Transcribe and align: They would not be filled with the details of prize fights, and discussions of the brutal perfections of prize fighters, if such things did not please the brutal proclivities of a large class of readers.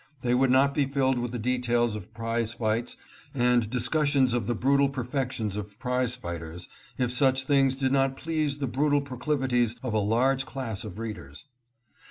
They 0.23 0.33
would 0.33 0.49
not 0.49 0.73
be 0.73 0.85
filled 0.85 1.19
with 1.19 1.31
the 1.31 1.37
details 1.37 1.95
of 1.95 2.11
prize 2.11 2.55
fights, 2.55 2.97
and 3.35 3.69
discussions 3.69 4.33
of 4.33 4.47
the 4.47 4.55
brutal 4.55 4.89
perfections 4.89 5.55
of 5.55 5.77
prize 5.77 6.15
fighters, 6.15 6.67
if 6.97 7.11
such 7.11 7.43
things 7.43 7.75
did 7.75 7.91
not 7.91 8.17
please 8.17 8.57
the 8.57 8.65
brutal 8.65 9.01
proclivities 9.01 9.75
of 9.83 9.93
a 9.93 9.99
large 9.99 10.43
class 10.43 10.83
of 10.83 10.97
readers. 10.97 11.45